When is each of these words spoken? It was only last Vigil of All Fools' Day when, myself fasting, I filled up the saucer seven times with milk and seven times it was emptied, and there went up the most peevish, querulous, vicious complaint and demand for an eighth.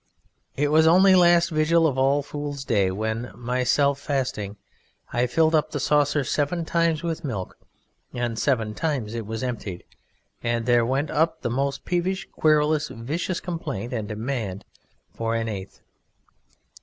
It 0.55 0.71
was 0.71 0.87
only 0.87 1.13
last 1.13 1.51
Vigil 1.51 1.85
of 1.85 1.95
All 1.95 2.23
Fools' 2.23 2.65
Day 2.65 2.89
when, 2.89 3.31
myself 3.35 3.99
fasting, 3.99 4.57
I 5.13 5.27
filled 5.27 5.53
up 5.53 5.69
the 5.69 5.79
saucer 5.79 6.23
seven 6.23 6.65
times 6.65 7.03
with 7.03 7.23
milk 7.23 7.55
and 8.11 8.39
seven 8.39 8.73
times 8.73 9.13
it 9.13 9.27
was 9.27 9.43
emptied, 9.43 9.83
and 10.41 10.65
there 10.65 10.87
went 10.87 11.11
up 11.11 11.43
the 11.43 11.51
most 11.51 11.85
peevish, 11.85 12.27
querulous, 12.31 12.87
vicious 12.87 13.39
complaint 13.39 13.93
and 13.93 14.07
demand 14.07 14.65
for 15.13 15.35
an 15.35 15.47
eighth. 15.47 15.81